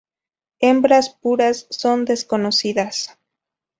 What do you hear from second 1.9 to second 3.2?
desconocidas.